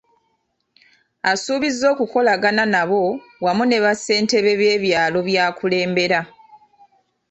Asuubizza 1.31 1.85
okukolagana 1.93 2.63
n’abo, 2.71 3.01
wamu 3.45 3.63
ne 3.67 3.79
bassentebe 3.85 4.51
b’ebyalo 4.59 5.19
by’akulembera. 5.27 6.19